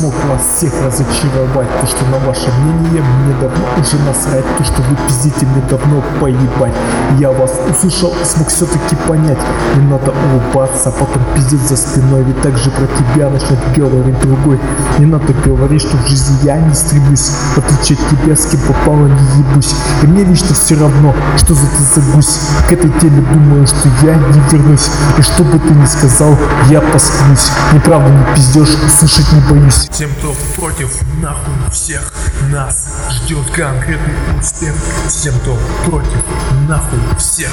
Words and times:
смог 0.00 0.14
вас 0.28 0.40
всех 0.56 0.72
разочаровать 0.82 1.68
То, 1.80 1.86
что 1.86 2.04
на 2.06 2.18
ваше 2.26 2.50
мнение 2.52 3.02
мне 3.02 3.34
давно 3.40 3.64
уже 3.78 3.98
насрать 4.06 4.44
То, 4.56 4.64
что 4.64 4.82
вы 4.82 4.96
пиздите 5.06 5.46
мне 5.46 5.62
давно 5.68 6.02
поебать. 6.20 6.72
Я 7.18 7.30
вас 7.30 7.52
услышал 7.70 8.14
и 8.22 8.24
смог 8.24 8.48
все-таки 8.48 8.96
понять. 9.08 9.38
Не 9.76 9.82
надо 9.82 10.12
улыбаться, 10.12 10.88
а 10.88 10.92
потом 10.92 11.22
пиздеть 11.34 11.68
за 11.68 11.76
спиной 11.76 12.22
Ведь 12.22 12.40
так 12.40 12.56
же 12.56 12.70
про 12.70 12.86
тебя 12.86 13.28
начнет 13.28 13.58
говорить 13.76 14.18
другой. 14.20 14.58
Не 14.98 15.06
надо 15.06 15.32
говорить, 15.44 15.82
что 15.82 15.96
в 15.96 16.06
жизни 16.06 16.38
я 16.44 16.58
не 16.58 16.74
стремлюсь 16.74 17.30
В 17.54 17.58
отличие 17.58 17.98
от 17.98 18.10
тебя, 18.10 18.36
с 18.36 18.46
кем 18.46 18.60
попало 18.60 19.06
не 19.06 19.38
ебусь. 19.38 19.74
И 20.02 20.06
мне 20.06 20.24
лично 20.24 20.54
все 20.54 20.76
равно, 20.76 21.14
что 21.36 21.54
за 21.54 21.66
ты 21.66 22.00
за 22.00 22.12
гусь 22.12 22.38
К 22.68 22.72
этой 22.72 22.90
теме 23.00 23.22
думаю, 23.32 23.66
что 23.66 23.88
я 24.02 24.14
не 24.14 24.40
вернусь. 24.50 24.88
И 25.18 25.22
что 25.22 25.44
бы 25.44 25.58
ты 25.58 25.74
ни 25.74 25.86
сказал, 25.86 26.36
я 26.68 26.80
посклюсь 26.80 27.50
Неправда 27.72 28.08
не 28.08 28.34
пиздешь, 28.34 28.76
слышать 28.90 29.32
не 29.32 29.40
боюсь 29.40 29.88
Тем, 29.92 30.10
кто 30.16 30.34
против, 30.56 30.90
нахуй 31.20 31.70
всех 31.70 32.12
нас 32.50 32.88
ждет 33.10 33.46
конкретный 33.50 34.14
успех. 34.38 34.74
Тем, 35.08 35.34
кто 35.40 35.58
против, 35.86 36.24
нахуй 36.68 36.98
всех 37.18 37.50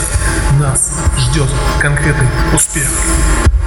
нас 0.60 0.92
ждет 1.18 1.50
конкретный 1.80 2.28
успех. 2.54 2.88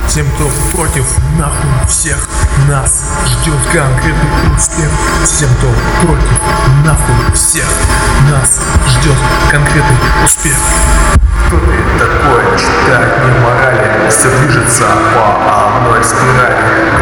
Тем, 0.08 0.27
кто 0.33 0.50
против, 0.75 1.06
нахуй 1.39 1.89
всех 1.89 2.28
нас 2.69 3.03
ждет 3.27 3.61
конкретный 3.73 4.56
успех. 4.56 4.91
Тем, 5.39 5.48
кто 5.58 5.69
против, 6.02 6.41
нахуй 6.84 7.34
всех 7.34 7.69
нас 8.30 8.61
ждет 8.89 9.17
конкретный 9.50 9.97
успех. 10.25 10.56
Кто 11.47 11.58
ты 11.58 11.67
не 11.67 12.08
морали, 12.25 13.00
все 14.21 14.29
движется 14.37 14.85
по 15.15 15.33
одной 15.49 16.05
спирали. 16.05 16.53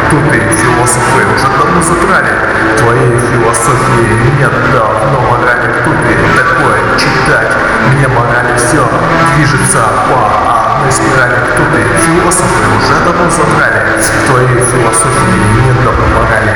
Кто 0.07 0.15
ты, 0.31 0.39
философы 0.39 1.19
уже 1.35 1.47
давно 1.59 1.81
забрали. 1.81 2.31
Твоей 2.77 3.11
философии 3.19 4.39
нет 4.39 4.53
давно 4.71 5.19
морали. 5.27 5.67
Кто 5.81 5.91
ты 5.91 6.15
такой 6.39 6.79
читать? 6.95 7.51
Мне 7.91 8.07
морали 8.07 8.55
все 8.55 8.87
движется 9.35 9.83
по 10.07 10.79
одной 10.79 10.91
спирали. 10.93 11.35
Кто 11.51 11.63
ты, 11.75 11.83
философы 12.07 12.63
уже 12.79 12.95
давно 13.03 13.29
забрали. 13.29 13.83
Твоей 14.25 14.63
философии 14.63 15.43
нет 15.65 15.75
давно 15.83 16.07
морали. 16.15 16.55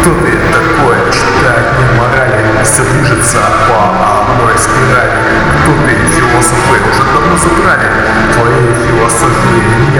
Кто 0.00 0.10
ты 0.18 0.32
такой 0.50 0.96
читать? 1.14 1.78
Мне 1.78 2.00
морали 2.00 2.22
все 2.64 2.82
движется 2.84 3.38
по 3.68 3.90
одной 4.18 4.56
спирали. 4.58 5.12
Кто 5.62 5.72
ты, 5.86 5.94
философы 6.14 6.78
уже 6.90 7.04
давно 7.12 7.36
забрали. 7.36 7.90
Твоей 8.32 8.74
философии 8.86 9.91